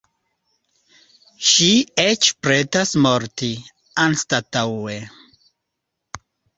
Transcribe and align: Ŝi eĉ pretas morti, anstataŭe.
Ŝi 1.49 1.67
eĉ 2.05 2.31
pretas 2.47 2.97
morti, 3.05 3.53
anstataŭe. 4.09 5.01